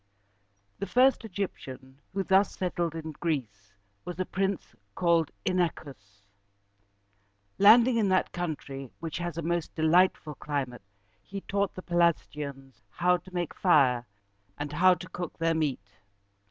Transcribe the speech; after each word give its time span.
The 0.79 0.87
first 0.87 1.23
Egyptian 1.25 2.01
who 2.11 2.23
thus 2.23 2.57
settled 2.57 2.95
in 2.95 3.11
Greece 3.11 3.75
was 4.03 4.19
a 4.19 4.25
prince 4.25 4.75
called 4.95 5.29
In´a 5.45 5.69
chus. 5.75 6.23
Landing 7.59 7.97
in 7.97 8.09
that 8.09 8.31
country, 8.31 8.89
which 8.99 9.19
has 9.19 9.37
a 9.37 9.43
most 9.43 9.75
delightful 9.75 10.33
climate, 10.33 10.81
he 11.21 11.41
taught 11.41 11.75
the 11.75 11.83
Pelasgians 11.83 12.81
how 12.89 13.17
to 13.17 13.31
make 13.31 13.53
fire 13.53 14.07
and 14.57 14.73
how 14.73 14.95
to 14.95 15.07
cook 15.07 15.37
their 15.37 15.53
meat. 15.53 15.99